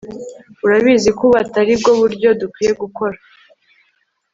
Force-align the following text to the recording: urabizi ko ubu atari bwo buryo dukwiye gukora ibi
urabizi 0.65 1.09
ko 1.17 1.21
ubu 1.27 1.35
atari 1.43 1.73
bwo 1.79 1.93
buryo 1.99 2.29
dukwiye 2.41 2.71
gukora 2.81 3.13
ibi 3.15 3.23